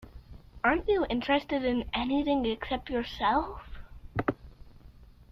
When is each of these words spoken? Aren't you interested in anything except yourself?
Aren't 0.63 0.87
you 0.89 1.05
interested 1.11 1.63
in 1.63 1.87
anything 1.93 2.43
except 2.47 2.89
yourself? 2.89 3.61